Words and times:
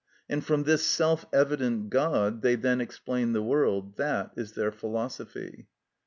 And 0.27 0.43
from 0.43 0.63
this 0.63 0.83
self 0.83 1.27
evident 1.31 1.91
God 1.91 2.41
they 2.41 2.55
then 2.55 2.81
explain 2.81 3.33
the 3.33 3.43
world: 3.43 3.97
that 3.97 4.31
is 4.35 4.53
their 4.53 4.71
philosophy. 4.71 5.67